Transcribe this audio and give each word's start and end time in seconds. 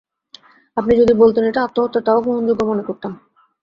আপনি 0.77 0.93
যদি 0.95 1.13
বলতেন 1.13 1.43
এটা 1.43 1.61
আত্মহত্যা, 1.63 2.01
তাও 2.01 2.19
গ্রহণযোগ্য 2.21 2.61
মনে 2.65 2.83
করতাম। 2.83 3.11